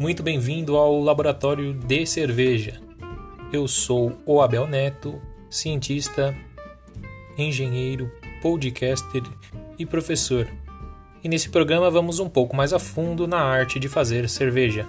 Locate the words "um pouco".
12.18-12.56